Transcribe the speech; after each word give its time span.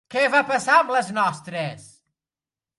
Què 0.13 0.21
va 0.35 0.39
passar 0.51 0.77
amb 0.77 0.95
les 0.95 1.13
nostres? 1.19 1.87